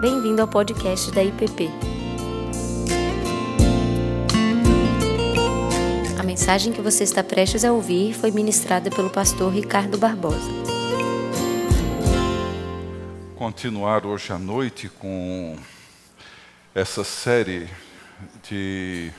[0.00, 1.68] Bem-vindo ao podcast da IPP.
[6.16, 10.52] A mensagem que você está prestes a ouvir foi ministrada pelo pastor Ricardo Barbosa.
[13.34, 15.56] Continuar hoje à noite com
[16.72, 17.68] essa série
[18.48, 19.10] de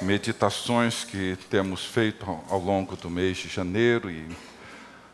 [0.00, 4.26] meditações que temos feito ao longo do mês de janeiro e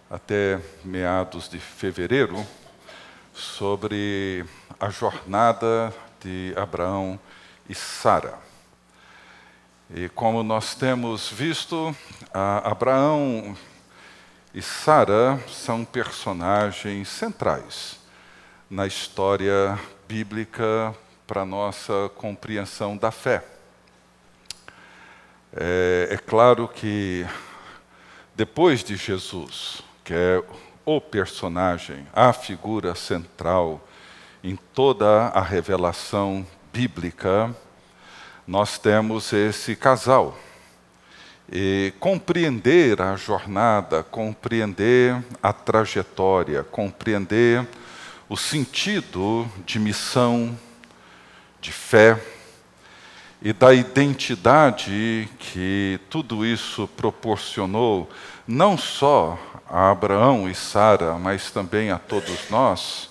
[0.08, 2.46] até meados de fevereiro
[3.40, 4.44] sobre
[4.78, 7.18] a jornada de Abraão
[7.68, 8.38] e Sara.
[9.92, 11.96] E como nós temos visto,
[12.32, 13.56] Abraão
[14.52, 17.98] e Sara são personagens centrais
[18.68, 20.94] na história bíblica
[21.26, 23.42] para nossa compreensão da fé.
[25.56, 27.26] É, é claro que
[28.34, 30.42] depois de Jesus, que é
[30.96, 33.86] o personagem, a figura central
[34.42, 37.54] em toda a revelação bíblica,
[38.46, 40.36] nós temos esse casal.
[41.52, 47.66] E compreender a jornada, compreender a trajetória, compreender
[48.28, 50.58] o sentido de missão,
[51.60, 52.20] de fé
[53.42, 58.08] e da identidade que tudo isso proporcionou,
[58.46, 59.38] não só
[59.68, 63.08] a Abraão e Sara, mas também a todos nós.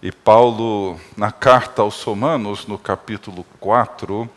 [0.00, 4.30] E Paulo, na carta aos Romanos, no capítulo 4,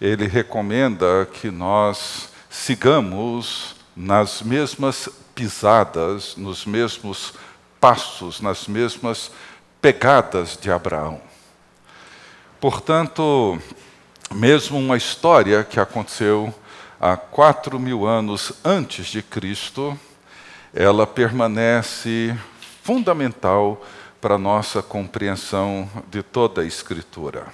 [0.00, 7.34] ele recomenda que nós sigamos nas mesmas pisadas, nos mesmos
[7.80, 9.30] passos, nas mesmas
[9.80, 11.20] pegadas de Abraão.
[12.60, 13.60] Portanto,
[14.32, 16.54] mesmo uma história que aconteceu
[17.00, 19.98] há quatro mil anos antes de Cristo,
[20.72, 22.36] ela permanece
[22.82, 23.84] fundamental
[24.20, 27.46] para a nossa compreensão de toda a Escritura.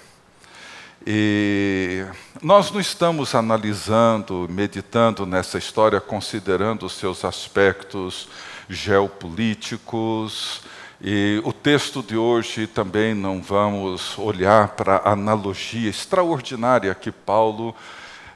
[1.07, 2.05] E
[2.43, 8.29] nós não estamos analisando, meditando nessa história, considerando os seus aspectos
[8.69, 10.63] geopolíticos,
[11.03, 17.75] e o texto de hoje também não vamos olhar para a analogia extraordinária que Paulo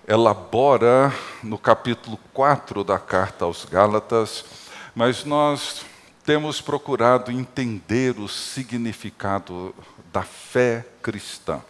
[0.08, 4.46] elabora no capítulo 4 da carta aos Gálatas,
[4.94, 5.84] mas nós
[6.24, 9.74] temos procurado entender o significado
[10.10, 11.60] da fé cristã,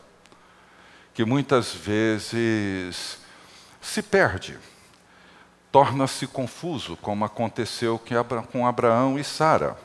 [1.13, 3.19] que muitas vezes
[3.81, 4.57] se perde,
[5.73, 8.01] torna-se confuso, como aconteceu
[8.53, 9.77] com Abraão e Sara.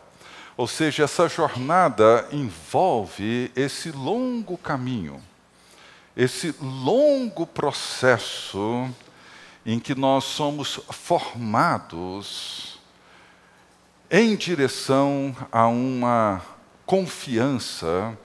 [0.60, 5.24] Ou seja, essa jornada envolve esse longo caminho,
[6.18, 8.94] esse longo processo
[9.66, 12.78] em que nós somos formados
[14.12, 16.42] em direção a uma
[16.86, 18.18] confiança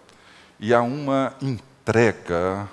[0.58, 2.68] e a uma entrega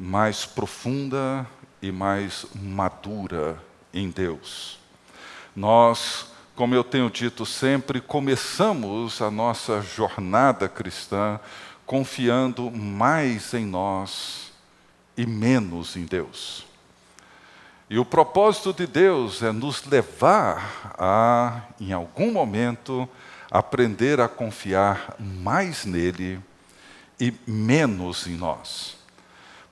[0.00, 1.46] mais profunda
[1.80, 3.56] e mais madura
[3.94, 4.80] em Deus.
[5.54, 6.29] Nós
[6.60, 11.40] como eu tenho dito sempre, começamos a nossa jornada cristã
[11.86, 14.52] confiando mais em nós
[15.16, 16.66] e menos em Deus.
[17.88, 23.08] E o propósito de Deus é nos levar a, em algum momento,
[23.50, 26.38] aprender a confiar mais nele
[27.18, 28.98] e menos em nós.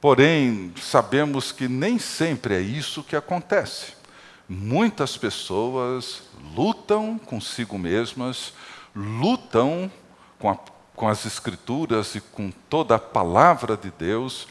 [0.00, 3.92] Porém, sabemos que nem sempre é isso que acontece.
[4.48, 6.22] Muitas pessoas
[6.54, 8.52] lutam consigo mesmas,
[8.94, 9.90] lutam
[10.38, 10.58] com, a,
[10.94, 14.46] com as Escrituras e com toda a palavra de Deus,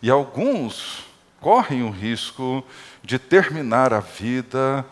[0.00, 1.04] e alguns
[1.40, 2.64] correm o risco
[3.02, 4.84] de terminar a vida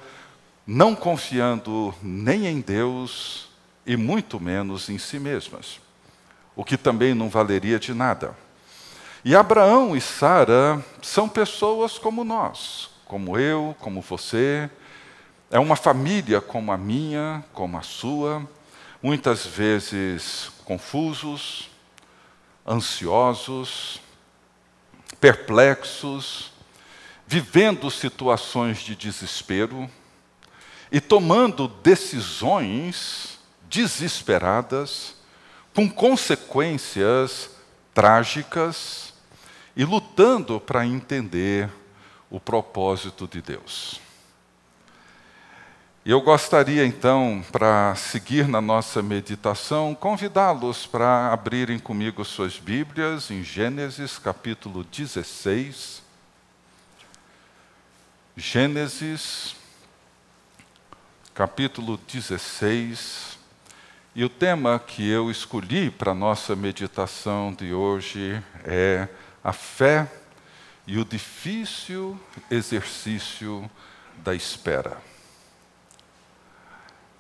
[0.66, 3.49] não confiando nem em Deus
[3.84, 5.81] e muito menos em si mesmas,
[6.55, 8.37] o que também não valeria de nada.
[9.25, 14.71] E Abraão e Sara são pessoas como nós, como eu, como você,
[15.50, 18.49] é uma família como a minha, como a sua,
[19.02, 21.69] muitas vezes confusos,
[22.67, 24.00] ansiosos,
[25.20, 26.52] perplexos,
[27.26, 29.91] vivendo situações de desespero
[30.93, 35.17] e tomando decisões desesperadas,
[35.75, 37.50] com consequências
[37.93, 39.14] trágicas
[39.76, 41.69] e lutando para entender
[42.29, 44.10] o propósito de Deus.
[46.05, 53.44] Eu gostaria então, para seguir na nossa meditação, convidá-los para abrirem comigo suas Bíblias em
[53.44, 56.02] Gênesis capítulo 16.
[58.35, 59.55] Gênesis
[61.35, 63.38] capítulo 16.
[64.14, 69.06] E o tema que eu escolhi para a nossa meditação de hoje é
[69.44, 70.11] a fé
[70.87, 72.19] e o difícil
[72.50, 73.70] exercício
[74.25, 75.10] da espera.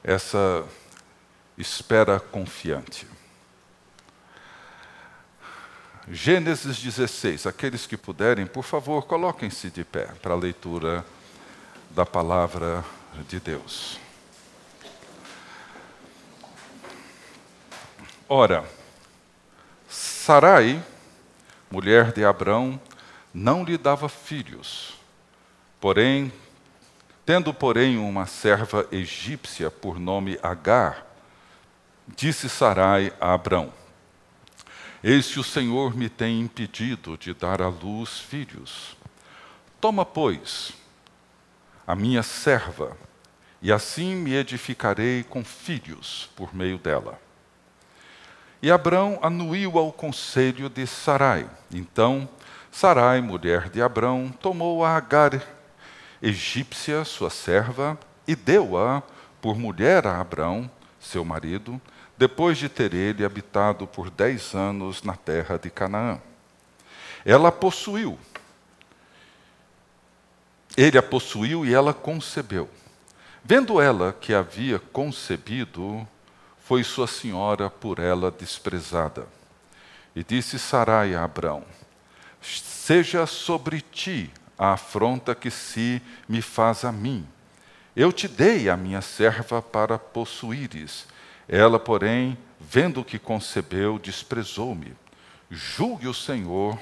[0.02, 0.64] Essa
[1.58, 3.06] espera confiante.
[6.08, 7.46] Gênesis 16.
[7.46, 11.04] Aqueles que puderem, por favor, coloquem-se de pé para a leitura
[11.90, 12.84] da palavra
[13.28, 14.00] de Deus.
[18.28, 18.64] Ora,
[19.88, 20.82] Sarai,
[21.70, 22.80] mulher de Abrão,
[23.34, 24.98] não lhe dava filhos.
[25.80, 26.32] Porém,
[27.24, 31.06] tendo porém uma serva egípcia por nome Agar,
[32.16, 33.72] disse Sarai a Abrão:
[35.02, 38.96] Eis que o Senhor me tem impedido de dar à luz filhos.
[39.80, 40.72] Toma, pois,
[41.86, 42.96] a minha serva,
[43.62, 47.18] e assim me edificarei com filhos por meio dela.
[48.62, 51.48] E Abrão anuiu ao conselho de Sarai.
[51.72, 52.28] Então,
[52.70, 55.42] Sarai, mulher de Abrão, tomou a Agar,
[56.22, 59.02] egípcia, sua serva, e deu-a
[59.40, 60.70] por mulher a Abrão,
[61.00, 61.80] seu marido,
[62.16, 66.20] depois de ter ele habitado por dez anos na terra de Canaã.
[67.24, 68.18] Ela possuiu.
[70.76, 72.68] Ele a possuiu e ela concebeu.
[73.42, 76.06] Vendo ela que havia concebido,
[76.62, 79.26] foi sua senhora por ela desprezada.
[80.14, 81.64] E disse Sarai a Abrão:
[82.40, 84.30] Seja sobre ti
[84.60, 87.26] a afronta que se me faz a mim.
[87.96, 91.08] Eu te dei a minha serva para possuíres
[91.52, 94.96] ela, porém, vendo que concebeu, desprezou-me.
[95.50, 96.78] Julgue o Senhor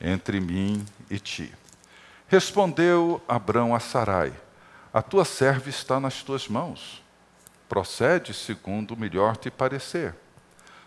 [0.00, 1.52] entre mim e ti.
[2.26, 4.32] Respondeu Abrão a Sarai:
[4.90, 7.02] A tua serva está nas tuas mãos.
[7.68, 10.14] Procede segundo o melhor te parecer.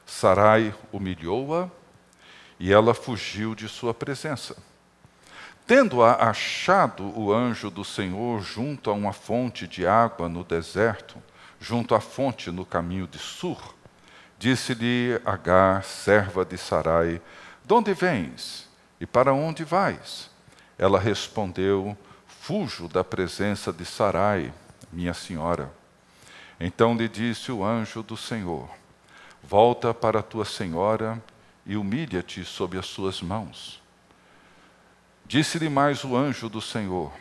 [0.03, 1.69] Sarai humilhou-a
[2.59, 4.57] e ela fugiu de sua presença.
[5.67, 11.17] Tendo-a achado o anjo do Senhor junto a uma fonte de água no deserto,
[11.59, 13.73] junto à fonte no caminho de Sur,
[14.37, 17.19] disse-lhe Agar, serva de Sarai:
[17.65, 18.69] De onde vens
[18.99, 20.29] e para onde vais?
[20.77, 21.97] Ela respondeu:
[22.27, 24.53] Fujo da presença de Sarai,
[24.93, 25.71] minha senhora.
[26.59, 28.69] Então lhe disse o anjo do Senhor:
[29.41, 31.19] Volta para tua senhora
[31.65, 33.83] e humilha-te sob as suas mãos.
[35.27, 37.11] Disse-lhe mais o anjo do Senhor: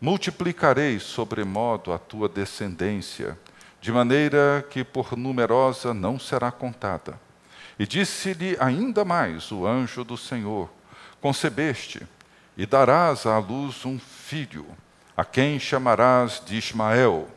[0.00, 3.38] Multiplicarei sobremodo a tua descendência
[3.80, 7.20] de maneira que por numerosa não será contada.
[7.78, 10.70] E disse-lhe ainda mais o anjo do Senhor:
[11.20, 12.06] Concebeste
[12.56, 14.66] e darás à luz um filho,
[15.16, 17.28] a quem chamarás de Ismael,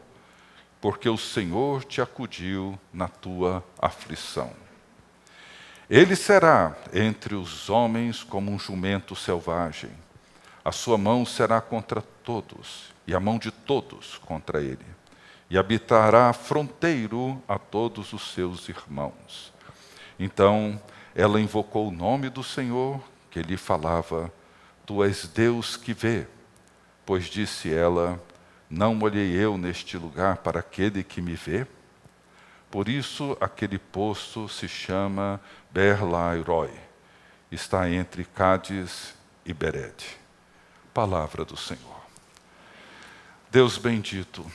[0.80, 4.52] porque o Senhor te acudiu na tua aflição.
[5.92, 9.92] Ele será entre os homens como um jumento selvagem.
[10.66, 15.02] A sua mão será contra todos, e a mão de todos contra ele
[15.52, 19.52] e habitará fronteiro a todos os seus irmãos.
[20.18, 20.82] Então
[21.14, 24.32] ela invocou o nome do Senhor, que lhe falava:
[24.86, 26.26] Tu és Deus que vê.
[27.06, 28.18] Pois disse ela:
[28.70, 31.68] Não olhei eu neste lugar para aquele que me vê?
[32.72, 36.72] Por isso aquele poço se chama Berlairoi.
[37.52, 39.14] Está entre Cádiz
[39.46, 40.06] e Bered.
[40.94, 42.02] Palavra do Senhor.
[43.52, 44.50] Deus bendito,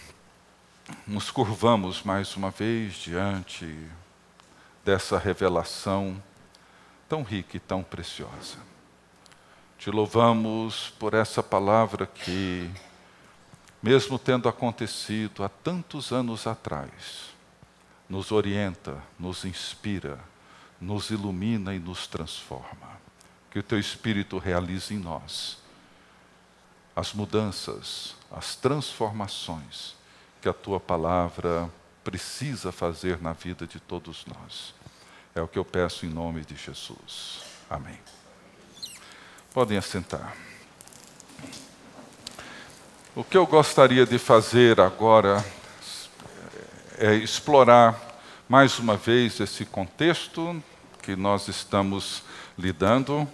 [1.07, 3.87] nos curvamos mais uma vez diante
[4.83, 6.23] dessa revelação
[7.07, 8.57] tão rica e tão preciosa.
[9.77, 12.71] Te louvamos por essa palavra que,
[13.83, 17.36] mesmo tendo acontecido há tantos anos atrás,
[18.09, 20.19] nos orienta, nos inspira,
[20.81, 22.97] nos ilumina e nos transforma.
[23.51, 25.59] Que o Teu Espírito realize em nós
[26.95, 29.95] as mudanças, as transformações
[30.41, 31.71] que a tua palavra
[32.05, 34.75] precisa fazer na vida de todos nós.
[35.35, 37.41] É o que eu peço em nome de Jesus.
[37.69, 37.99] Amém.
[39.53, 40.37] Podem assentar.
[43.15, 45.45] O que eu gostaria de fazer agora
[46.99, 48.01] é explorar
[48.49, 50.63] mais uma vez esse contexto
[51.03, 52.23] que nós estamos
[52.59, 53.29] lidando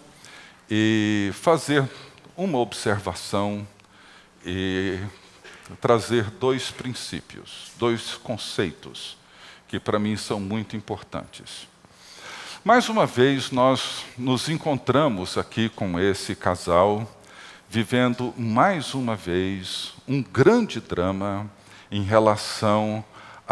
[0.69, 1.89] e fazer
[2.37, 3.67] uma observação
[4.45, 4.99] e
[5.81, 9.17] trazer dois princípios, dois conceitos
[9.69, 11.69] que para mim são muito importantes.
[12.65, 17.09] Mais uma vez, nós nos encontramos aqui com esse casal,
[17.69, 21.51] vivendo mais uma vez um grande drama
[21.91, 23.05] em relação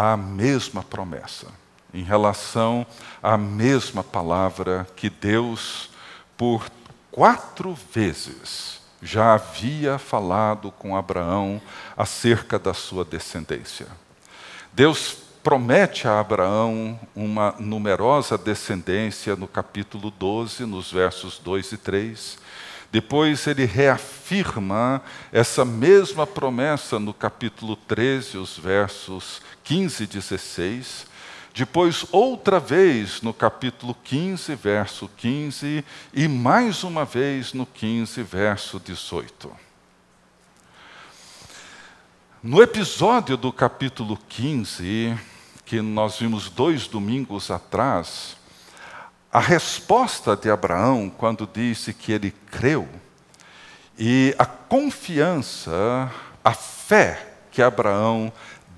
[0.02, 1.48] à mesma promessa,
[1.92, 2.86] em relação
[3.22, 5.90] à mesma palavra que Deus,
[6.38, 6.70] por
[7.10, 11.60] quatro vezes, já havia falado com Abraão
[11.94, 13.88] acerca da sua descendência.
[14.72, 22.38] Deus promete a Abraão uma numerosa descendência no capítulo 12, nos versos 2 e 3.
[22.90, 31.06] Depois ele reafirma essa mesma promessa no capítulo 13, os versos 15 e 16.
[31.54, 38.80] Depois, outra vez, no capítulo 15, verso 15, e mais uma vez no 15, verso
[38.80, 39.50] 18.
[42.42, 45.16] No episódio do capítulo 15,
[45.64, 48.36] que nós vimos dois domingos atrás,
[49.32, 52.88] a resposta de Abraão, quando disse que ele creu,
[53.98, 56.10] e a confiança,
[56.42, 58.32] a fé que Abraão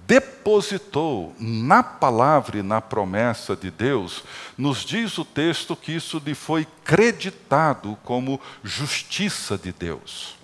[0.06, 4.24] depositou na palavra e na promessa de Deus,
[4.58, 10.36] nos diz o texto que isso lhe foi creditado como justiça de Deus.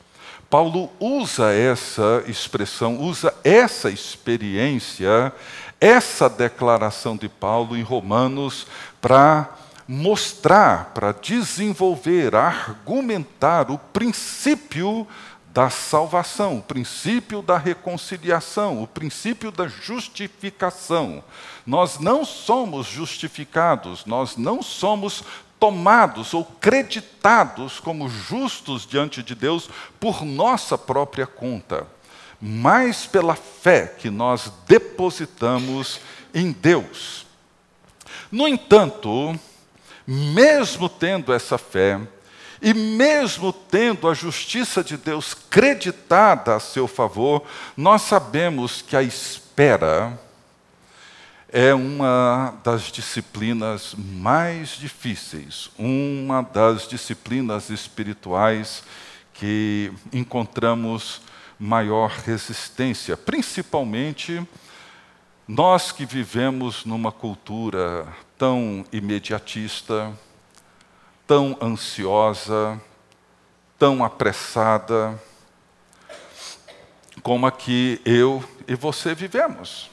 [0.48, 5.32] Paulo usa essa expressão, usa essa experiência,
[5.78, 8.66] essa declaração de Paulo em Romanos
[9.02, 9.50] para
[9.88, 15.08] mostrar, para desenvolver, argumentar o princípio
[15.46, 21.24] da salvação, o princípio da reconciliação, o princípio da justificação.
[21.66, 25.24] Nós não somos justificados, nós não somos
[25.58, 31.86] tomados ou creditados como justos diante de Deus por nossa própria conta,
[32.40, 35.98] mas pela fé que nós depositamos
[36.34, 37.26] em Deus.
[38.30, 39.38] No entanto,
[40.10, 42.00] mesmo tendo essa fé,
[42.62, 47.42] e mesmo tendo a justiça de Deus creditada a seu favor,
[47.76, 50.18] nós sabemos que a espera
[51.50, 58.82] é uma das disciplinas mais difíceis, uma das disciplinas espirituais
[59.34, 61.20] que encontramos
[61.58, 64.42] maior resistência, principalmente
[65.46, 68.06] nós que vivemos numa cultura
[68.38, 70.16] tão imediatista,
[71.26, 72.80] tão ansiosa,
[73.78, 75.20] tão apressada,
[77.22, 79.90] como a que eu e você vivemos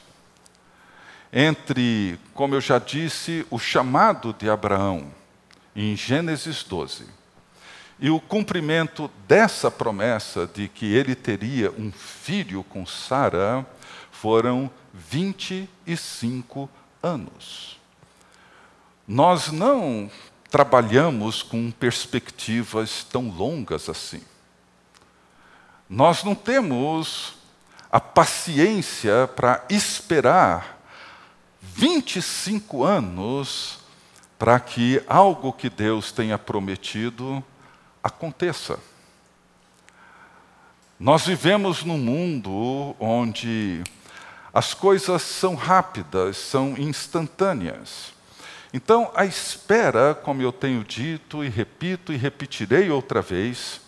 [1.38, 5.12] entre, como eu já disse, o chamado de Abraão,
[5.74, 7.04] em Gênesis 12,
[8.00, 13.66] e o cumprimento dessa promessa de que ele teria um filho com Sara,
[14.10, 16.70] foram 25
[17.02, 17.75] anos.
[19.06, 20.10] Nós não
[20.50, 24.22] trabalhamos com perspectivas tão longas assim.
[25.88, 27.34] Nós não temos
[27.90, 30.80] a paciência para esperar
[31.62, 33.78] 25 anos
[34.38, 37.42] para que algo que Deus tenha prometido
[38.02, 38.78] aconteça.
[40.98, 43.84] Nós vivemos num mundo onde
[44.52, 48.15] as coisas são rápidas, são instantâneas.
[48.76, 53.80] Então, a espera, como eu tenho dito e repito e repetirei outra vez,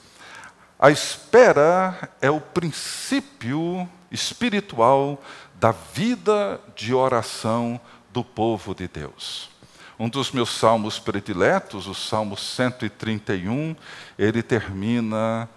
[0.78, 5.22] a espera é o princípio espiritual
[5.56, 7.78] da vida de oração
[8.10, 9.50] do povo de Deus.
[9.98, 13.76] Um dos meus salmos prediletos, o Salmo 131,
[14.18, 15.50] ele termina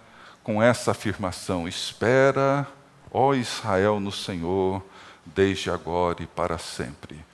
[0.44, 2.68] com essa afirmação: Espera,
[3.10, 4.84] ó Israel, no Senhor,
[5.24, 7.31] desde agora e para sempre.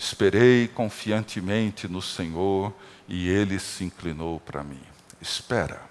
[0.00, 2.74] Esperei confiantemente no Senhor
[3.06, 4.82] e ele se inclinou para mim.
[5.20, 5.82] Espera,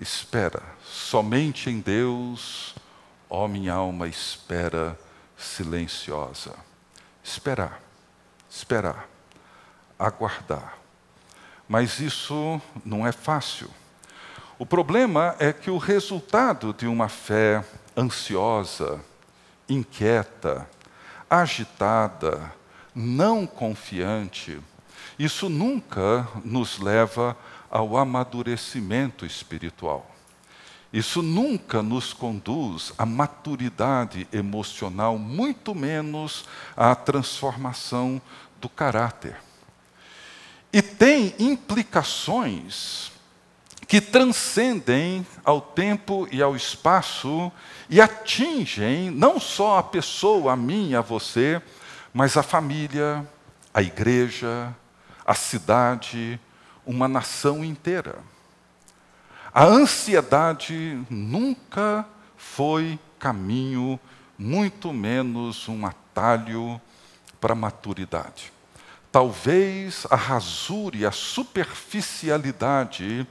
[0.00, 2.74] espera, somente em Deus
[3.34, 4.98] Ó minha alma, espera
[5.38, 6.54] silenciosa.
[7.24, 7.80] Esperar,
[8.50, 9.08] esperar,
[9.98, 10.76] aguardar.
[11.66, 13.70] Mas isso não é fácil.
[14.58, 17.64] O problema é que o resultado de uma fé
[17.96, 19.00] ansiosa,
[19.66, 20.68] inquieta,
[21.30, 22.52] agitada,
[22.94, 24.60] não confiante,
[25.18, 27.36] isso nunca nos leva
[27.70, 30.10] ao amadurecimento espiritual.
[30.92, 36.44] Isso nunca nos conduz à maturidade emocional, muito menos
[36.76, 38.20] à transformação
[38.60, 39.36] do caráter.
[40.70, 43.10] E tem implicações
[43.88, 47.50] que transcendem ao tempo e ao espaço
[47.88, 51.60] e atingem não só a pessoa, a mim, a você,
[52.12, 53.26] mas a família,
[53.72, 54.74] a igreja,
[55.24, 56.38] a cidade,
[56.84, 58.18] uma nação inteira.
[59.54, 62.04] A ansiedade nunca
[62.36, 63.98] foi caminho,
[64.38, 66.80] muito menos uma atalho
[67.40, 68.52] para a maturidade.
[69.10, 73.26] Talvez a rasura e a superficialidade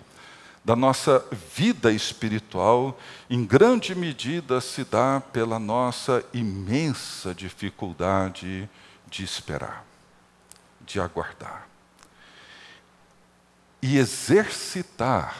[0.63, 1.25] da nossa
[1.55, 2.97] vida espiritual,
[3.29, 8.69] em grande medida, se dá pela nossa imensa dificuldade
[9.07, 9.83] de esperar,
[10.81, 11.67] de aguardar.
[13.81, 15.35] E exercitar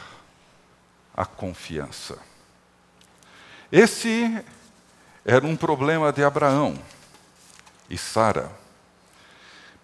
[1.14, 2.18] a confiança.
[3.70, 4.44] Esse
[5.24, 6.76] era um problema de Abraão
[7.88, 8.50] e Sara.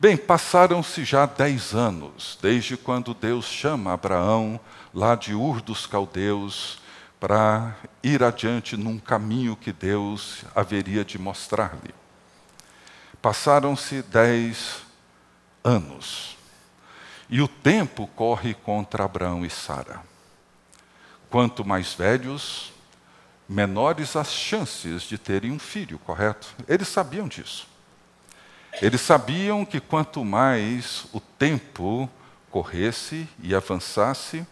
[0.01, 4.61] Bem, passaram-se já dez anos, desde quando Deus chama Abraão
[4.93, 6.79] lá de Ur dos Caldeus
[7.21, 11.95] para ir adiante num caminho que Deus haveria de mostrar-lhe.
[13.21, 14.83] Passaram-se dez
[15.65, 16.37] anos
[17.29, 20.03] e o tempo corre contra Abraão e Sara.
[21.29, 22.73] Quanto mais velhos,
[23.49, 26.55] menores as chances de terem um filho, correto?
[26.67, 27.67] Eles sabiam disso.
[28.81, 32.09] Eles sabiam que quanto mais o tempo
[32.51, 34.47] corresse e avançasse,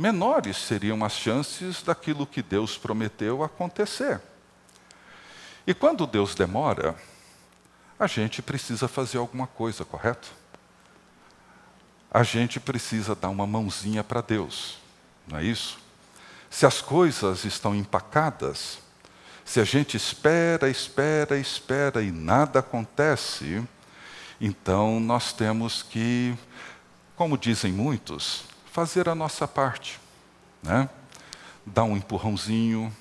[0.00, 4.18] menores seriam as chances daquilo que Deus prometeu acontecer.
[5.66, 6.96] E quando Deus demora,
[7.98, 10.32] a gente precisa fazer alguma coisa, correto?
[12.10, 14.78] A gente precisa dar uma mãozinha para Deus,
[15.28, 15.78] não é isso?
[16.48, 18.78] Se as coisas estão empacadas,
[19.44, 23.62] se a gente espera, espera, espera e nada acontece,
[24.40, 26.34] então nós temos que,
[27.14, 29.98] como dizem muitos, fazer a nossa parte,
[30.62, 30.88] né?
[31.66, 32.94] Dar um empurrãozinho,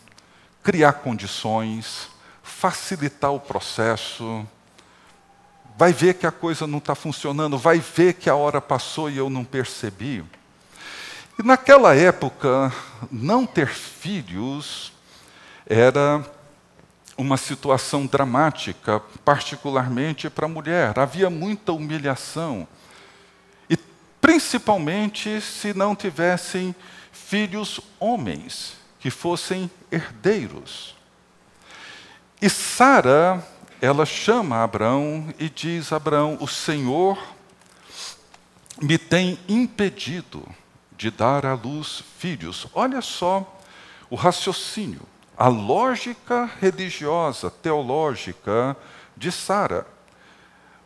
[0.63, 2.09] criar condições,
[2.41, 4.45] facilitar o processo.
[5.77, 9.17] Vai ver que a coisa não está funcionando, vai ver que a hora passou e
[9.17, 10.25] eu não percebi.
[11.37, 12.73] E naquela época,
[13.09, 14.91] não ter filhos
[15.65, 16.25] era
[17.15, 20.97] uma situação dramática, particularmente para a mulher.
[20.97, 22.67] Havia muita humilhação.
[24.29, 26.75] Principalmente se não tivessem
[27.11, 30.95] filhos homens, que fossem herdeiros.
[32.39, 33.43] E Sara,
[33.81, 37.17] ela chama Abraão e diz: Abraão, o Senhor
[38.79, 40.47] me tem impedido
[40.95, 42.67] de dar à luz filhos.
[42.75, 43.59] Olha só
[44.11, 45.01] o raciocínio,
[45.35, 48.77] a lógica religiosa, teológica
[49.17, 49.87] de Sara.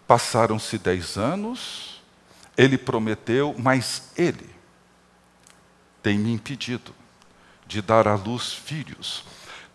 [0.08, 1.93] Passaram-se dez anos,
[2.58, 4.50] ele prometeu, mas ele
[6.02, 6.94] tem me impedido
[7.66, 9.24] de dar à luz filhos.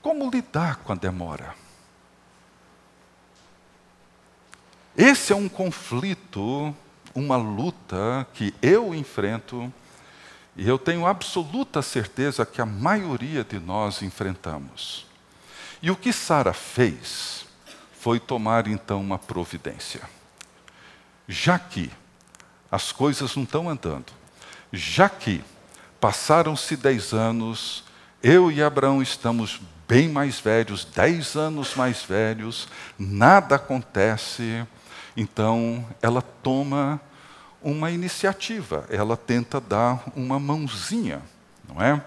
[0.01, 1.55] Como lidar com a demora?
[4.97, 6.75] Esse é um conflito,
[7.15, 9.73] uma luta que eu enfrento
[10.57, 15.07] e eu tenho absoluta certeza que a maioria de nós enfrentamos.
[15.81, 17.47] E o que Sara fez
[17.93, 20.03] foi tomar então uma providência.
[21.29, 21.93] Já que
[22.71, 24.13] as coisas não estão andando,
[24.73, 25.43] já que
[26.01, 27.85] passaram-se dez anos,
[28.23, 34.67] eu e Abraão estamos bem mais velhos, dez anos mais velhos, nada acontece,
[35.17, 37.01] então ela toma
[37.63, 41.23] uma iniciativa, ela tenta dar uma mãozinha,
[41.67, 42.03] não é?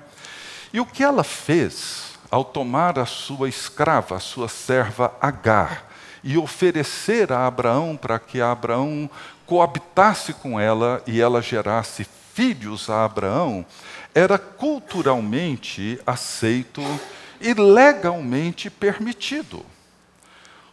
[0.71, 5.91] E o que ela fez ao tomar a sua escrava, a sua serva Agar,
[6.24, 9.10] e oferecer a Abraão para que Abraão
[9.52, 13.66] coabitasse com ela e ela gerasse filhos a Abraão,
[14.16, 16.82] era culturalmente aceito
[17.42, 19.66] e legalmente permitido.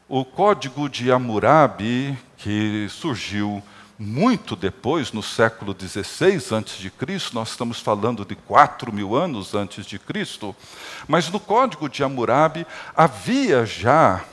[0.08, 3.60] O código de Hammurabi, que surgiu
[3.98, 9.98] muito depois, no século XVI a.C., nós estamos falando de 4 mil anos antes de
[9.98, 10.54] Cristo,
[11.08, 12.64] mas no Código de Hammurabi
[12.94, 14.24] havia já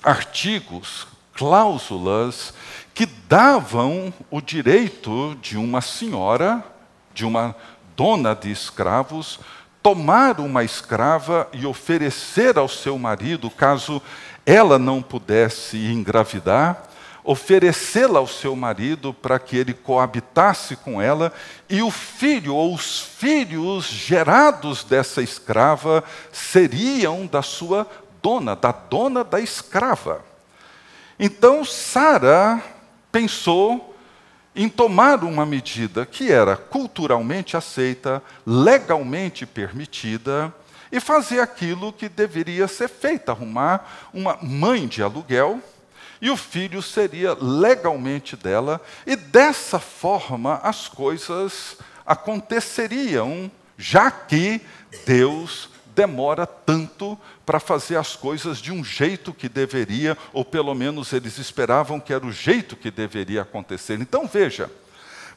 [0.00, 2.54] artigos, cláusulas
[2.94, 6.64] que davam o direito de uma senhora,
[7.12, 7.54] de uma
[7.96, 9.40] dona de escravos,
[9.82, 14.00] tomar uma escrava e oferecer ao seu marido, caso
[14.46, 16.84] ela não pudesse engravidar,
[17.22, 21.32] oferecê-la ao seu marido para que ele coabitasse com ela,
[21.68, 27.86] e o filho ou os filhos gerados dessa escrava seriam da sua
[28.22, 30.33] dona, da dona da escrava.
[31.18, 32.62] Então Sara
[33.10, 33.96] pensou
[34.54, 40.54] em tomar uma medida que era culturalmente aceita, legalmente permitida,
[40.92, 45.60] e fazer aquilo que deveria ser feito, arrumar uma mãe de aluguel
[46.20, 54.60] e o filho seria legalmente dela, e dessa forma as coisas aconteceriam, já que
[55.04, 61.12] Deus demora tanto para fazer as coisas de um jeito que deveria, ou pelo menos
[61.12, 64.00] eles esperavam que era o jeito que deveria acontecer.
[64.00, 64.70] Então veja,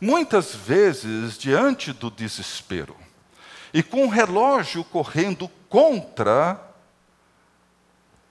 [0.01, 2.95] muitas vezes, diante do desespero,
[3.73, 6.59] e com o relógio correndo contra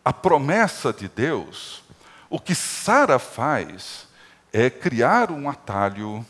[0.04, 1.82] a promessa de Deus,
[2.30, 4.08] o que Sara faz
[4.52, 6.24] é criar um atalho,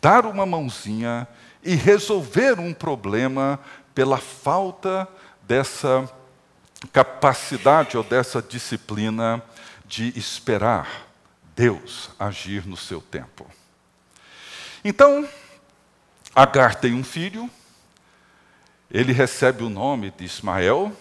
[0.00, 1.26] dar uma mãozinha
[1.62, 3.58] e resolver um problema
[3.98, 5.08] pela falta
[5.42, 6.08] dessa
[6.92, 9.42] capacidade ou dessa disciplina
[9.84, 11.08] de esperar
[11.56, 13.44] Deus agir no seu tempo.
[14.84, 15.28] Então,
[16.32, 17.50] Agar tem um filho,
[18.88, 20.96] ele recebe o nome de Ismael,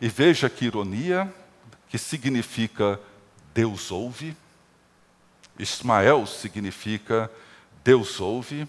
[0.00, 1.30] e veja que ironia,
[1.90, 2.98] que significa
[3.52, 4.34] Deus ouve.
[5.58, 7.30] Ismael significa
[7.84, 8.66] Deus ouve.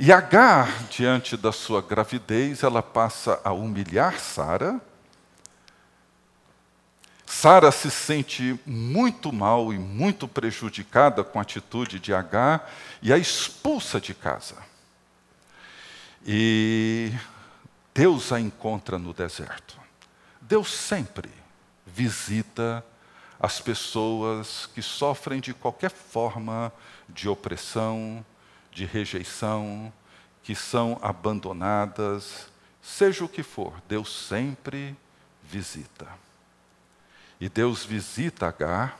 [0.00, 4.80] E Agar, diante da sua gravidez, ela passa a humilhar Sara.
[7.26, 12.70] Sara se sente muito mal e muito prejudicada com a atitude de Agar
[13.02, 14.54] e a expulsa de casa.
[16.24, 17.12] E
[17.92, 19.76] Deus a encontra no deserto.
[20.40, 21.28] Deus sempre
[21.84, 22.84] visita
[23.40, 26.72] as pessoas que sofrem de qualquer forma
[27.08, 28.24] de opressão,
[28.72, 29.92] de rejeição,
[30.42, 32.48] que são abandonadas,
[32.80, 34.96] seja o que for, Deus sempre
[35.42, 36.06] visita.
[37.40, 38.98] E Deus visita Agar,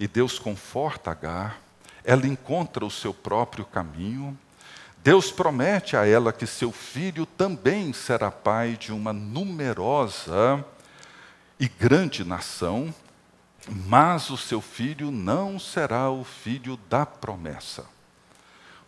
[0.00, 1.60] e Deus conforta Agar,
[2.04, 4.38] ela encontra o seu próprio caminho.
[5.02, 10.64] Deus promete a ela que seu filho também será pai de uma numerosa
[11.58, 12.94] e grande nação,
[13.68, 17.84] mas o seu filho não será o filho da promessa.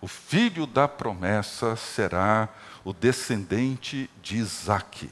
[0.01, 2.49] O filho da promessa será
[2.85, 5.11] o descendente de Isaque,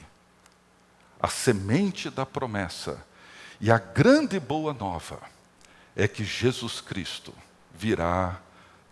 [1.19, 3.05] a semente da promessa.
[3.59, 5.19] E a grande boa nova
[5.95, 7.33] é que Jesus Cristo
[7.73, 8.39] virá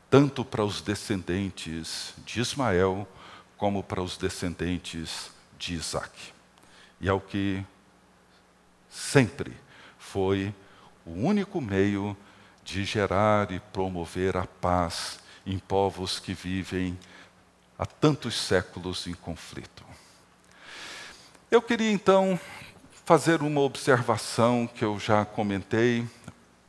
[0.09, 3.07] tanto para os descendentes de Ismael,
[3.57, 6.33] como para os descendentes de Isaque.
[6.99, 7.65] E é o que
[8.89, 9.55] sempre
[9.97, 10.53] foi
[11.05, 12.15] o único meio
[12.63, 16.97] de gerar e promover a paz em povos que vivem
[17.77, 19.85] há tantos séculos em conflito.
[21.51, 22.39] Eu queria então
[23.05, 26.07] fazer uma observação que eu já comentei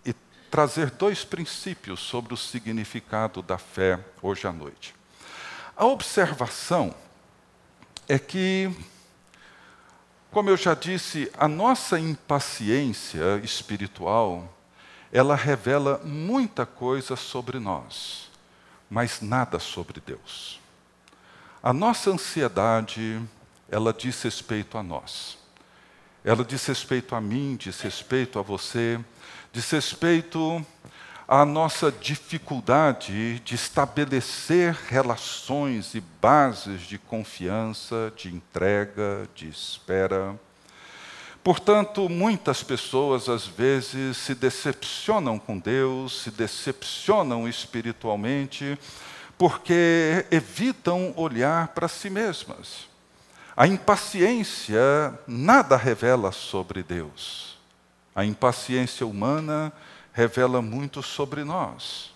[0.04, 0.12] e
[0.50, 4.94] trazer dois princípios sobre o significado da fé hoje à noite.
[5.74, 6.94] A observação
[8.08, 8.70] é que,
[10.30, 14.52] como eu já disse, a nossa impaciência espiritual,
[15.10, 18.26] ela revela muita coisa sobre nós
[18.88, 20.60] mas nada sobre Deus.
[21.62, 23.20] A nossa ansiedade,
[23.68, 25.38] ela diz respeito a nós.
[26.24, 29.00] Ela diz respeito a mim, diz respeito a você,
[29.52, 30.64] diz respeito
[31.28, 40.38] à nossa dificuldade de estabelecer relações e bases de confiança, de entrega, de espera.
[41.46, 48.76] Portanto, muitas pessoas às vezes se decepcionam com Deus, se decepcionam espiritualmente,
[49.38, 52.88] porque evitam olhar para si mesmas.
[53.56, 54.80] A impaciência
[55.24, 57.56] nada revela sobre Deus.
[58.12, 59.72] A impaciência humana
[60.12, 62.12] revela muito sobre nós.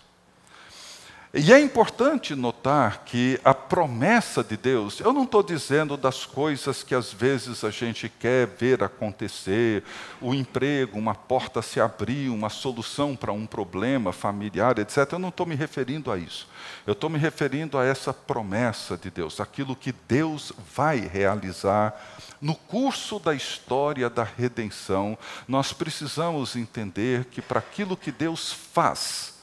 [1.33, 6.83] E é importante notar que a promessa de Deus, eu não estou dizendo das coisas
[6.83, 9.81] que às vezes a gente quer ver acontecer,
[10.19, 15.13] o emprego, uma porta se abrir, uma solução para um problema familiar, etc.
[15.13, 16.49] Eu não estou me referindo a isso.
[16.85, 21.95] Eu estou me referindo a essa promessa de Deus, aquilo que Deus vai realizar
[22.41, 25.17] no curso da história da redenção.
[25.47, 29.39] Nós precisamos entender que para aquilo que Deus faz,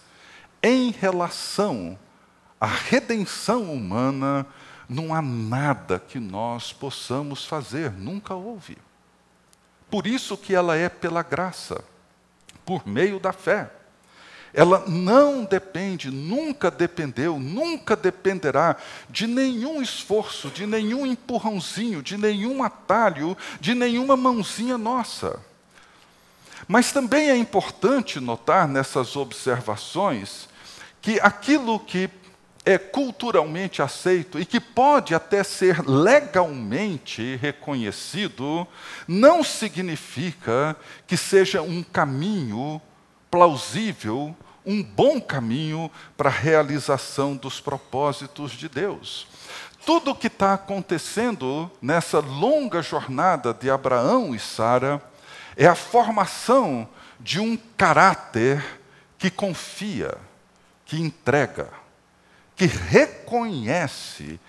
[0.68, 1.98] em relação
[2.60, 4.46] à redenção humana,
[4.86, 8.76] não há nada que nós possamos fazer, nunca houve.
[9.90, 11.82] Por isso que ela é pela graça,
[12.66, 13.70] por meio da fé.
[14.52, 18.76] Ela não depende, nunca dependeu, nunca dependerá
[19.08, 25.40] de nenhum esforço, de nenhum empurrãozinho, de nenhum atalho, de nenhuma mãozinha nossa.
[26.66, 30.48] Mas também é importante notar nessas observações
[31.00, 32.10] que aquilo que
[32.64, 38.68] é culturalmente aceito e que pode até ser legalmente reconhecido,
[39.06, 42.78] não significa que seja um caminho
[43.30, 49.26] plausível, um bom caminho para a realização dos propósitos de Deus.
[49.86, 55.00] tudo o que está acontecendo nessa longa jornada de Abraão e Sara
[55.56, 56.86] é a formação
[57.18, 58.62] de um caráter
[59.16, 60.14] que confia,
[60.88, 61.70] que entrega,
[62.56, 64.40] que reconhece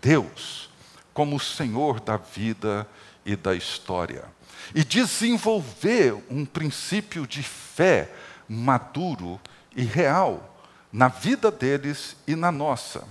[0.00, 0.70] Deus
[1.12, 2.88] como o Senhor da vida
[3.26, 4.24] e da história.
[4.74, 8.10] E desenvolver um princípio de fé
[8.48, 9.38] maduro
[9.76, 13.06] e real na vida deles e na nossa.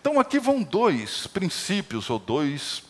[0.00, 2.84] Então aqui vão dois princípios ou dois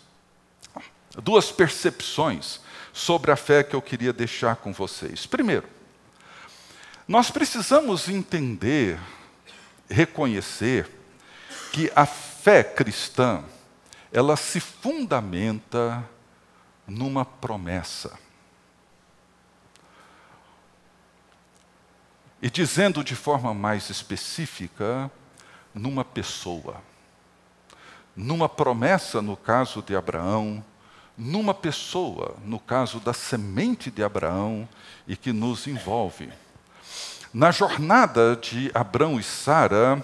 [1.22, 2.60] duas percepções
[2.92, 5.26] sobre a fé que eu queria deixar com vocês.
[5.26, 5.66] Primeiro,
[7.06, 8.98] nós precisamos entender,
[9.88, 10.88] reconhecer
[11.72, 13.44] que a fé cristã,
[14.12, 16.08] ela se fundamenta
[16.86, 18.18] numa promessa.
[22.40, 25.10] E dizendo de forma mais específica,
[25.74, 26.80] numa pessoa.
[28.14, 30.64] Numa promessa, no caso de Abraão,
[31.16, 34.68] numa pessoa, no caso da semente de Abraão,
[35.06, 36.32] e que nos envolve.
[37.32, 40.02] Na jornada de Abraão e Sara,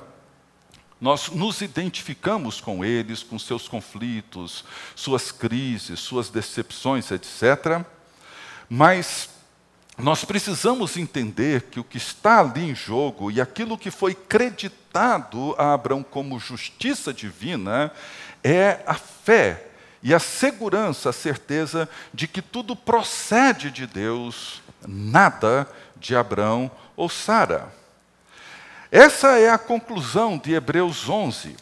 [1.00, 4.62] nós nos identificamos com eles, com seus conflitos,
[4.94, 7.82] suas crises, suas decepções, etc.
[8.68, 9.30] Mas
[9.96, 15.54] nós precisamos entender que o que está ali em jogo e aquilo que foi creditado
[15.56, 17.90] a Abraão como justiça divina
[18.42, 19.68] é a fé
[20.02, 27.08] e a segurança, a certeza de que tudo procede de Deus, nada de Abraão ou
[27.08, 27.72] Sara.
[28.90, 31.56] Essa é a conclusão de Hebreus 11.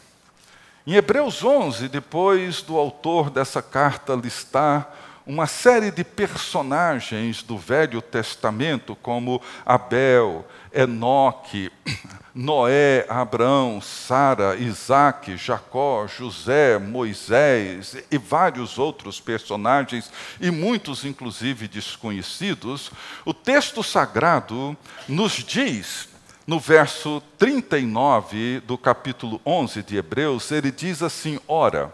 [0.87, 4.92] Em Hebreus 11, depois do autor dessa carta listar
[5.27, 11.71] uma série de personagens do Velho Testamento, como Abel, Enoque,
[12.35, 22.91] Noé, Abraão, Sara, Isaac, Jacó, José, Moisés e vários outros personagens, e muitos inclusive desconhecidos,
[23.25, 26.09] o texto sagrado nos diz,
[26.47, 31.93] no verso 39 do capítulo 11 de Hebreus, ele diz assim: Ora,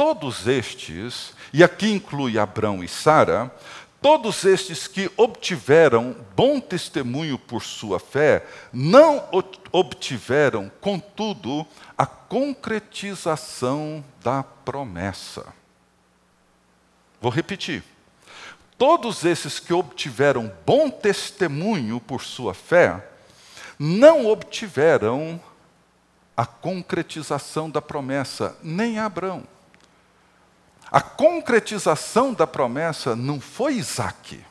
[0.00, 3.54] todos estes, e aqui inclui Abrão e Sara,
[4.00, 9.28] todos estes que obtiveram bom testemunho por sua fé, não
[9.70, 11.66] obtiveram, contudo,
[11.98, 15.44] a concretização da promessa.
[17.20, 17.84] Vou repetir.
[18.78, 23.06] Todos esses que obtiveram bom testemunho por sua fé,
[23.78, 25.38] não obtiveram
[26.34, 29.46] a concretização da promessa, nem Abraão.
[30.90, 34.44] A concretização da promessa não foi Isaac.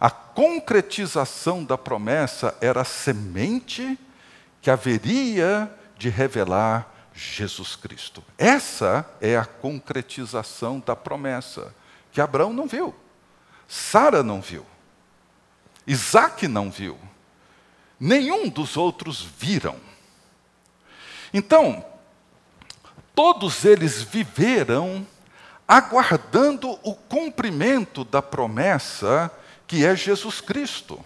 [0.00, 3.98] A concretização da promessa era a semente
[4.62, 8.24] que haveria de revelar Jesus Cristo.
[8.36, 11.74] Essa é a concretização da promessa
[12.10, 12.94] que Abraão não viu,
[13.68, 14.64] Sara não viu,
[15.86, 16.98] Isaac não viu,
[17.98, 19.76] nenhum dos outros viram.
[21.32, 21.84] Então,
[23.14, 25.06] todos eles viveram
[25.66, 29.30] aguardando o cumprimento da promessa
[29.66, 31.02] que é Jesus Cristo.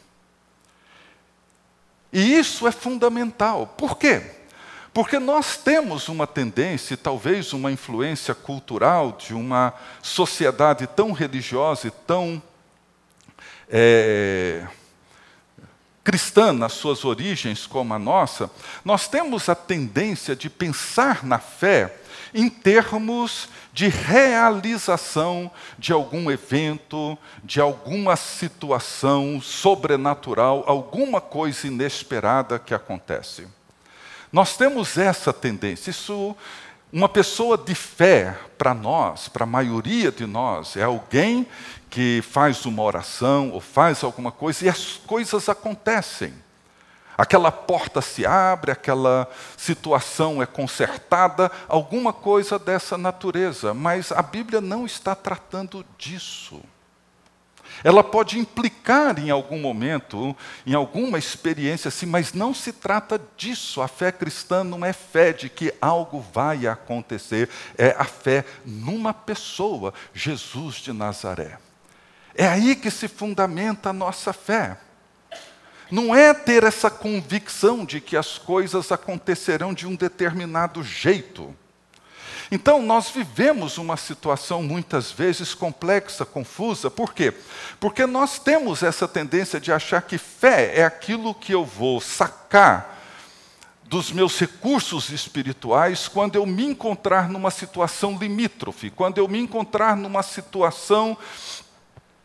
[2.13, 3.67] E isso é fundamental.
[3.67, 4.23] Por quê?
[4.93, 11.91] Porque nós temos uma tendência, talvez uma influência cultural de uma sociedade tão religiosa e
[11.91, 12.43] tão
[13.69, 14.67] é,
[16.03, 18.51] cristã nas suas origens como a nossa,
[18.85, 21.95] nós temos a tendência de pensar na fé
[22.33, 32.75] em termos de realização de algum evento, de alguma situação sobrenatural, alguma coisa inesperada que
[32.75, 33.47] acontece.
[34.33, 35.91] Nós temos essa tendência.
[35.91, 36.37] Isso,
[36.93, 41.47] uma pessoa de fé, para nós, para a maioria de nós, é alguém
[41.89, 46.35] que faz uma oração ou faz alguma coisa e as coisas acontecem.
[47.19, 54.61] Aquela porta se abre, aquela situação é consertada, alguma coisa dessa natureza, mas a Bíblia
[54.61, 56.63] não está tratando disso.
[57.83, 63.83] Ela pode implicar em algum momento, em alguma experiência assim, mas não se trata disso.
[63.83, 69.13] A fé cristã não é fé de que algo vai acontecer, é a fé numa
[69.13, 71.59] pessoa, Jesus de Nazaré.
[72.33, 74.79] É aí que se fundamenta a nossa fé.
[75.91, 81.55] Não é ter essa convicção de que as coisas acontecerão de um determinado jeito.
[82.51, 87.35] Então, nós vivemos uma situação muitas vezes complexa, confusa, por quê?
[87.79, 92.97] Porque nós temos essa tendência de achar que fé é aquilo que eu vou sacar
[93.85, 99.97] dos meus recursos espirituais quando eu me encontrar numa situação limítrofe, quando eu me encontrar
[99.97, 101.17] numa situação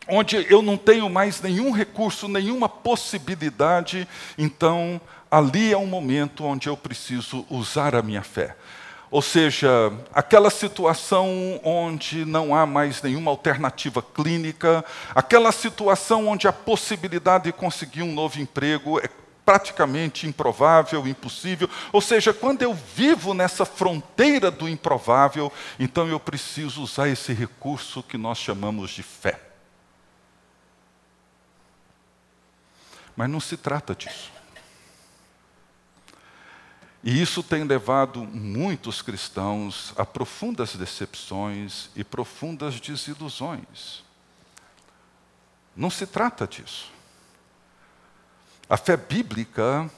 [0.08, 6.68] onde eu não tenho mais nenhum recurso, nenhuma possibilidade, então ali é um momento onde
[6.68, 8.56] eu preciso usar a minha fé.
[9.10, 16.52] Ou seja, aquela situação onde não há mais nenhuma alternativa clínica, aquela situação onde a
[16.52, 19.08] possibilidade de conseguir um novo emprego é
[19.44, 21.68] praticamente improvável, impossível.
[21.92, 28.02] Ou seja, quando eu vivo nessa fronteira do improvável, então eu preciso usar esse recurso
[28.02, 29.53] que nós chamamos de fé.
[33.16, 34.32] Mas não se trata disso.
[37.02, 44.02] E isso tem levado muitos cristãos a profundas decepções e profundas desilusões.
[45.76, 46.90] Não se trata disso.
[48.70, 49.90] A fé bíblica,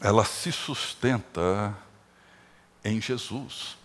[0.00, 1.76] ela se sustenta
[2.84, 3.77] em Jesus.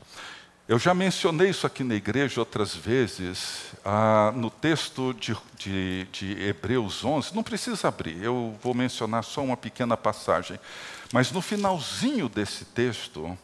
[0.66, 6.42] Eu já mencionei isso aqui na igreja outras vezes, ah, no texto de, de, de
[6.42, 10.58] Hebreus 11, não precisa abrir, eu vou mencionar só uma pequena passagem.
[11.12, 13.38] Mas no finalzinho desse texto,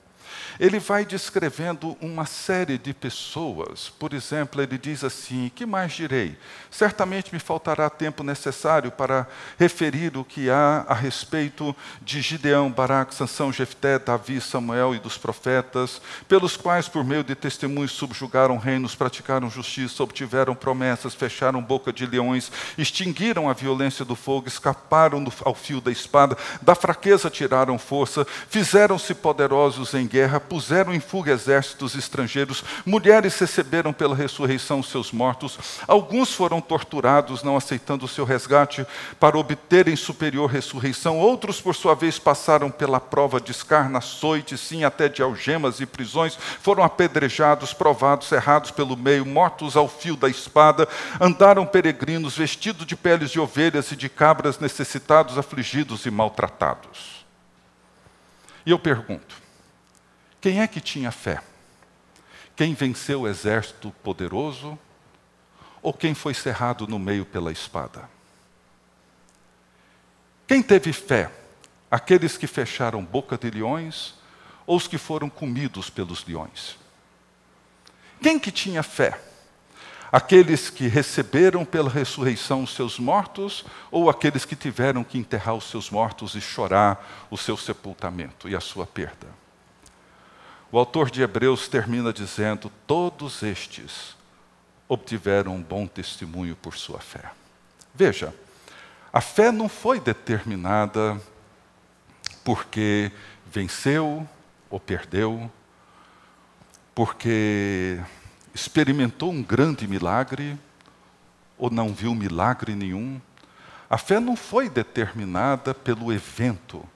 [0.59, 3.89] ele vai descrevendo uma série de pessoas.
[3.89, 6.37] Por exemplo, ele diz assim: Que mais direi?
[6.69, 13.15] Certamente me faltará tempo necessário para referir o que há a respeito de Gideão, Baraque,
[13.15, 18.95] Sansão, Jefté, Davi, Samuel e dos profetas, pelos quais, por meio de testemunhos, subjugaram reinos,
[18.95, 25.55] praticaram justiça, obtiveram promessas, fecharam boca de leões, extinguiram a violência do fogo, escaparam ao
[25.55, 31.95] fio da espada, da fraqueza tiraram força, fizeram-se poderosos em guerra puseram em fuga exércitos
[31.95, 38.85] estrangeiros, mulheres receberam pela ressurreição seus mortos, alguns foram torturados, não aceitando o seu resgate
[39.17, 44.83] para obterem superior ressurreição, outros, por sua vez, passaram pela prova de escarna, açoite, sim,
[44.83, 50.27] até de algemas e prisões, foram apedrejados, provados, cerrados pelo meio, mortos ao fio da
[50.27, 50.87] espada,
[51.21, 57.25] andaram peregrinos, vestidos de peles de ovelhas e de cabras, necessitados, afligidos e maltratados.
[58.65, 59.35] E eu pergunto,
[60.41, 61.41] quem é que tinha fé?
[62.55, 64.77] Quem venceu o exército poderoso
[65.81, 68.09] ou quem foi cerrado no meio pela espada?
[70.47, 71.31] Quem teve fé?
[71.91, 74.15] Aqueles que fecharam boca de leões
[74.65, 76.77] ou os que foram comidos pelos leões?
[78.21, 79.19] Quem que tinha fé?
[80.11, 85.69] Aqueles que receberam pela ressurreição os seus mortos ou aqueles que tiveram que enterrar os
[85.69, 89.38] seus mortos e chorar o seu sepultamento e a sua perda?
[90.71, 94.15] O autor de Hebreus termina dizendo: Todos estes
[94.87, 97.31] obtiveram um bom testemunho por sua fé.
[97.93, 98.33] Veja,
[99.11, 101.19] a fé não foi determinada
[102.43, 103.11] porque
[103.47, 104.27] venceu
[104.69, 105.51] ou perdeu,
[106.93, 107.99] porque
[108.53, 110.55] experimentou um grande milagre
[111.57, 113.19] ou não viu milagre nenhum.
[113.89, 116.87] A fé não foi determinada pelo evento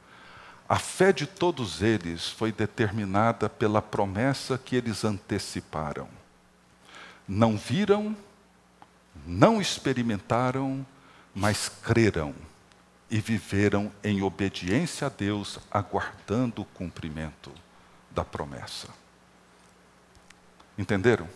[0.68, 6.08] a fé de todos eles foi determinada pela promessa que eles anteciparam.
[7.28, 8.16] Não viram,
[9.26, 10.86] não experimentaram,
[11.36, 12.34] mas creram
[13.10, 17.52] e viveram em obediência a Deus, aguardando o cumprimento
[18.10, 18.88] da promessa.
[20.78, 21.30] Entenderam?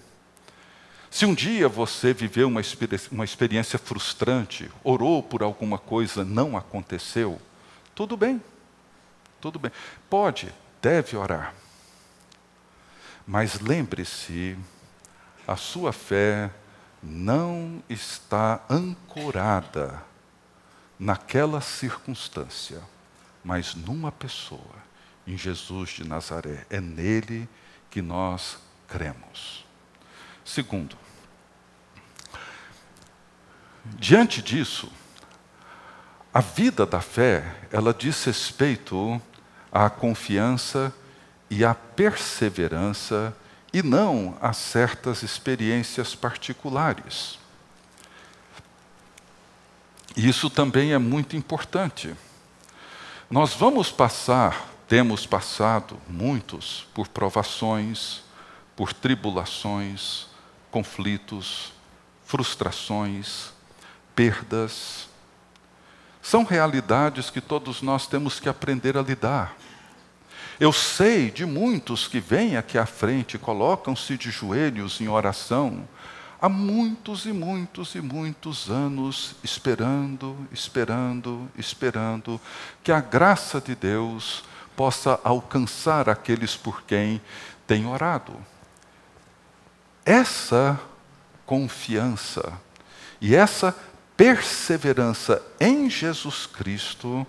[1.09, 6.57] Se um dia você viveu uma experiência, uma experiência frustrante, orou por alguma coisa, não
[6.57, 7.39] aconteceu,
[7.93, 8.41] tudo bem.
[9.47, 9.71] Tudo bem.
[10.09, 11.53] Pode, deve orar.
[13.25, 14.57] Mas lembre-se,
[15.47, 16.51] a sua fé
[17.01, 20.03] não está ancorada
[20.99, 22.81] naquela circunstância,
[23.41, 24.75] mas numa pessoa,
[25.25, 26.65] em Jesus de Nazaré.
[26.69, 27.47] É nele
[27.89, 29.65] que nós cremos.
[30.43, 30.97] Segundo,
[33.97, 34.91] diante disso,
[36.33, 39.21] a vida da fé, ela diz respeito
[39.71, 40.93] à confiança
[41.49, 43.35] e à perseverança
[43.73, 47.37] e não a certas experiências particulares.
[50.15, 52.15] Isso também é muito importante.
[53.29, 58.23] Nós vamos passar, temos passado, muitos, por provações,
[58.75, 60.27] por tribulações,
[60.71, 61.73] conflitos,
[62.25, 63.49] frustrações,
[64.15, 65.07] perdas,
[66.27, 69.55] são realidades que todos nós temos que aprender a lidar.
[70.59, 75.87] Eu sei de muitos que vêm aqui à frente colocam-se de joelhos em oração
[76.41, 82.39] há muitos e muitos e muitos anos esperando, esperando, esperando
[82.83, 84.43] que a graça de Deus
[84.75, 87.21] possa alcançar aqueles por quem
[87.65, 88.33] tem orado.
[90.05, 90.79] Essa
[91.45, 92.53] confiança
[93.19, 93.75] e essa
[94.17, 97.25] perseverança em Jesus Cristo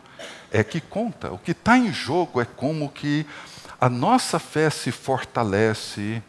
[0.50, 1.30] é que conta.
[1.30, 3.26] O que está em jogo é como que
[3.78, 6.22] a nossa fé se fortalece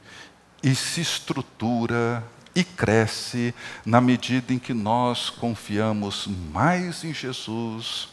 [0.61, 2.21] e se estrutura
[2.53, 3.55] e cresce
[3.85, 8.09] na medida em que nós confiamos mais em Jesus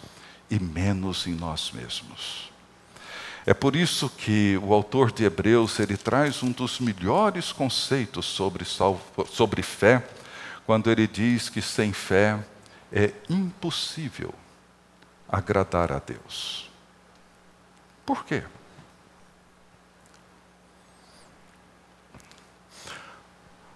[0.48, 2.52] e menos em nós mesmos.
[3.44, 8.64] É por isso que o autor de Hebreus ele traz um dos melhores conceitos sobre,
[8.64, 10.04] sobre fé,
[10.66, 12.44] quando ele diz que sem fé
[12.92, 14.34] é impossível
[15.28, 16.68] agradar a Deus.
[18.04, 18.42] Por quê?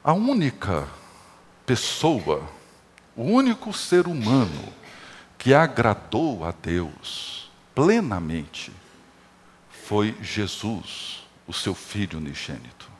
[0.02, 0.88] A única
[1.64, 2.48] pessoa,
[3.14, 4.72] o único ser humano
[5.38, 8.72] que agradou a Deus plenamente
[9.70, 12.90] foi Jesus, o seu filho unigênito.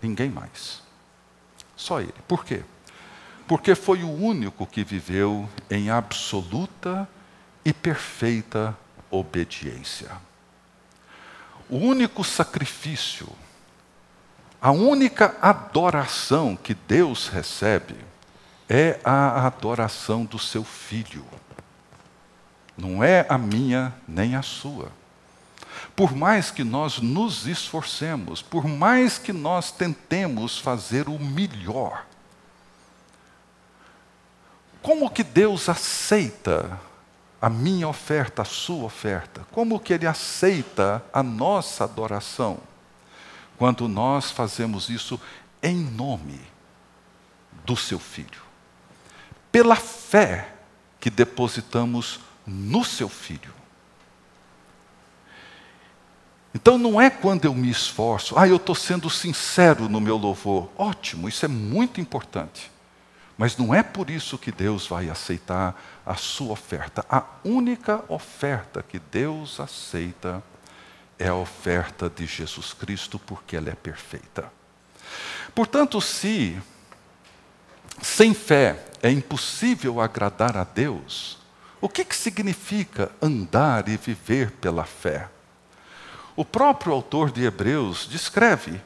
[0.00, 0.82] Ninguém mais.
[1.76, 2.14] Só ele.
[2.28, 2.62] Por quê?
[3.52, 7.06] Porque foi o único que viveu em absoluta
[7.62, 8.74] e perfeita
[9.10, 10.10] obediência.
[11.68, 13.28] O único sacrifício
[14.58, 17.94] a única adoração que Deus recebe
[18.70, 21.26] é a adoração do seu filho.
[22.74, 24.90] Não é a minha nem a sua.
[25.94, 32.06] Por mais que nós nos esforcemos, por mais que nós tentemos fazer o melhor,
[34.82, 36.78] como que Deus aceita
[37.40, 39.46] a minha oferta, a sua oferta?
[39.52, 42.58] Como que Ele aceita a nossa adoração?
[43.62, 45.20] quando nós fazemos isso
[45.62, 46.40] em nome
[47.64, 48.42] do seu filho.
[49.52, 50.52] Pela fé
[50.98, 53.54] que depositamos no seu filho.
[56.52, 60.68] Então não é quando eu me esforço, ah, eu estou sendo sincero no meu louvor.
[60.76, 62.68] Ótimo, isso é muito importante.
[63.42, 65.74] Mas não é por isso que Deus vai aceitar
[66.06, 67.04] a sua oferta.
[67.10, 70.40] A única oferta que Deus aceita
[71.18, 74.48] é a oferta de Jesus Cristo, porque ela é perfeita.
[75.52, 76.56] Portanto, se
[78.00, 81.36] sem fé é impossível agradar a Deus,
[81.80, 85.28] o que, que significa andar e viver pela fé?
[86.36, 88.80] O próprio autor de Hebreus descreve,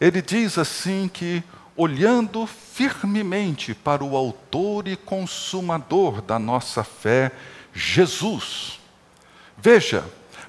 [0.00, 1.42] ele diz assim que
[1.76, 7.30] olhando firmemente para o autor e consumador da nossa fé,
[7.74, 8.80] Jesus.
[9.58, 10.04] Veja,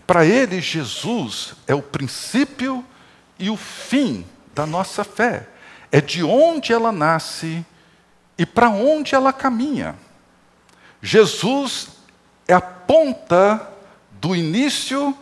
[0.05, 2.83] para ele, Jesus é o princípio
[3.37, 4.25] e o fim
[4.55, 5.47] da nossa fé.
[5.91, 7.65] É de onde ela nasce
[8.37, 9.95] e para onde ela caminha.
[11.01, 11.89] Jesus
[12.47, 13.69] é a ponta
[14.11, 15.15] do início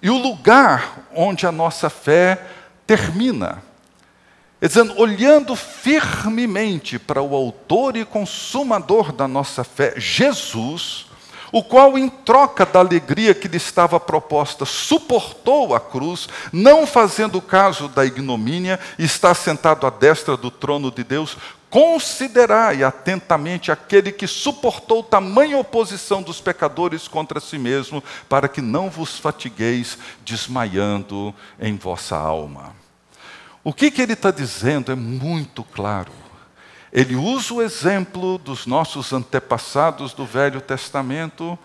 [0.00, 2.46] e o lugar onde a nossa fé
[2.86, 3.62] termina.
[4.60, 11.06] É dizendo, olhando firmemente para o autor e consumador da nossa fé, Jesus,
[11.52, 17.40] o qual, em troca da alegria que lhe estava proposta, suportou a cruz, não fazendo
[17.40, 21.36] caso da ignomínia, está sentado à destra do trono de Deus.
[21.70, 28.90] Considerai atentamente aquele que suportou tamanha oposição dos pecadores contra si mesmo, para que não
[28.90, 32.87] vos fatigueis desmaiando em vossa alma.
[33.68, 36.10] O que, que ele está dizendo é muito claro.
[36.90, 41.58] Ele usa o exemplo dos nossos antepassados do Velho Testamento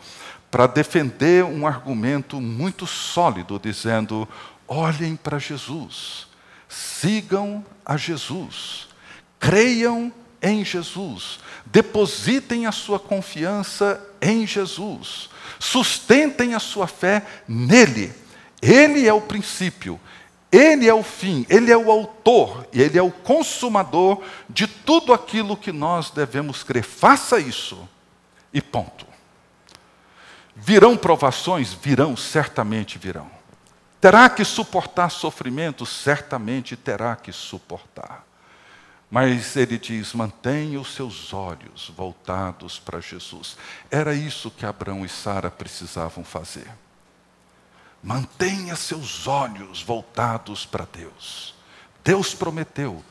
[0.52, 4.28] para defender um argumento muito sólido, dizendo:
[4.68, 6.28] olhem para Jesus,
[6.68, 8.90] sigam a Jesus,
[9.40, 18.12] creiam em Jesus, depositem a sua confiança em Jesus, sustentem a sua fé nele.
[18.62, 19.98] Ele é o princípio,
[20.54, 25.12] ele é o fim, Ele é o autor e Ele é o consumador de tudo
[25.12, 26.84] aquilo que nós devemos crer.
[26.84, 27.90] Faça isso
[28.54, 29.08] e ponto.
[30.56, 31.74] Virão provações?
[31.74, 33.32] Virão, certamente virão.
[34.00, 35.88] Terá que suportar sofrimento?
[35.88, 38.24] Certamente terá que suportar.
[39.10, 43.58] Mas ele diz: mantenha os seus olhos voltados para Jesus.
[43.90, 46.68] Era isso que Abraão e Sara precisavam fazer.
[48.04, 51.56] Mantenha seus olhos voltados para Deus.
[52.04, 53.02] Deus prometeu,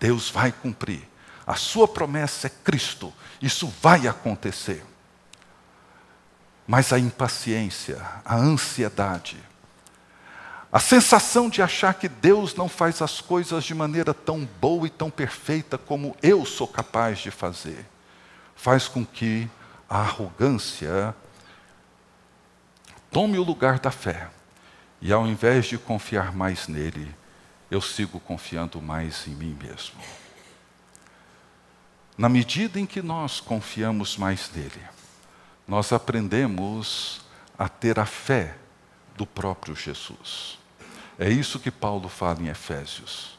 [0.00, 1.08] Deus vai cumprir.
[1.46, 4.84] A sua promessa é Cristo, isso vai acontecer.
[6.66, 9.38] Mas a impaciência, a ansiedade,
[10.72, 14.90] a sensação de achar que Deus não faz as coisas de maneira tão boa e
[14.90, 17.86] tão perfeita como eu sou capaz de fazer,
[18.56, 19.48] faz com que
[19.88, 21.14] a arrogância
[23.12, 24.28] tome o lugar da fé
[25.00, 27.14] E ao invés de confiar mais nele,
[27.70, 30.00] eu sigo confiando mais em mim mesmo.
[32.18, 34.82] Na medida em que nós confiamos mais nele,
[35.66, 37.22] nós aprendemos
[37.58, 38.56] a ter a fé
[39.16, 40.58] do próprio Jesus.
[41.18, 43.38] É isso que Paulo fala em Efésios.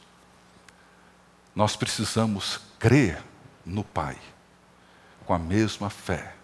[1.55, 3.21] Nós precisamos crer
[3.65, 4.17] no Pai
[5.25, 6.35] com a mesma fé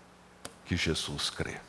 [0.65, 1.66] que Jesus crê.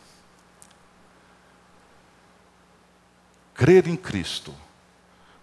[3.59, 4.55] Crer em Cristo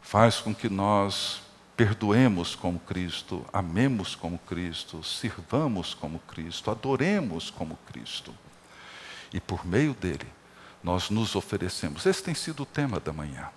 [0.01, 1.41] faz com que nós
[1.75, 8.33] perdoemos como Cristo, amemos como Cristo, sirvamos como Cristo, adoremos como Cristo.
[9.33, 10.25] E por meio dele,
[10.81, 12.05] nós nos oferecemos.
[12.05, 13.49] Esse tem sido o tema da manhã.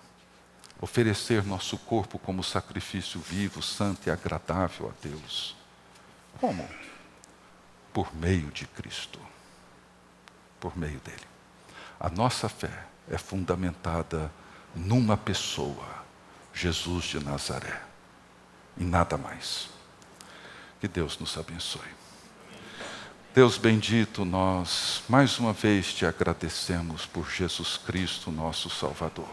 [0.81, 5.55] Oferecer nosso corpo como sacrifício vivo, santo e agradável a Deus.
[6.37, 6.67] Como?
[7.93, 9.21] Por meio de Cristo.
[10.59, 11.27] Por meio dele.
[11.97, 14.29] A nossa fé é fundamentada
[14.75, 15.85] numa pessoa,
[16.53, 17.81] Jesus de Nazaré,
[18.77, 19.69] e nada mais.
[20.79, 21.99] Que Deus nos abençoe.
[23.33, 29.29] Deus bendito, nós mais uma vez te agradecemos por Jesus Cristo, nosso Salvador.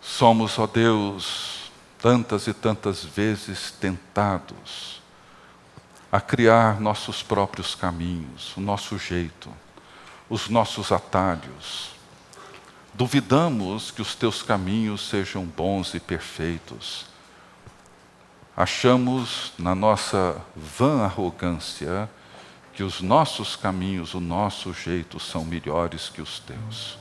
[0.00, 5.00] Somos, ó Deus, tantas e tantas vezes tentados
[6.10, 9.52] a criar nossos próprios caminhos, o nosso jeito
[10.28, 11.90] os nossos atalhos.
[12.92, 17.06] Duvidamos que os teus caminhos sejam bons e perfeitos.
[18.56, 22.10] Achamos, na nossa vã arrogância,
[22.72, 26.98] que os nossos caminhos, o nosso jeito são melhores que os teus.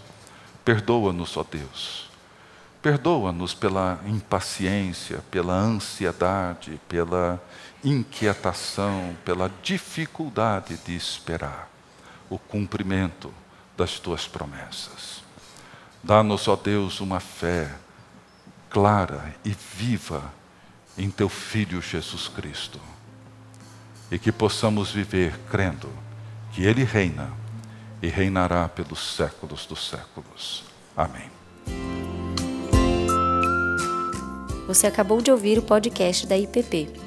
[0.63, 2.09] Perdoa-nos, ó Deus.
[2.81, 7.41] Perdoa-nos pela impaciência, pela ansiedade, pela
[7.83, 11.76] inquietação, pela dificuldade de esperar
[12.29, 13.33] o cumprimento
[13.75, 15.23] das tuas promessas.
[16.03, 17.73] Dá-nos, ó Deus, uma fé
[18.69, 20.33] clara e viva
[20.97, 22.79] em teu Filho Jesus Cristo.
[24.09, 25.89] E que possamos viver crendo
[26.53, 27.31] que Ele reina
[28.01, 30.63] e reinará pelos séculos dos séculos.
[30.95, 31.29] Amém.
[34.67, 37.06] Você acabou de ouvir o podcast da IPP.